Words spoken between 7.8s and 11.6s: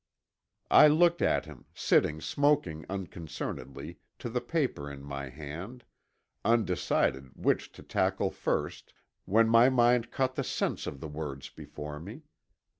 tackle first, when my mind caught the sense of the words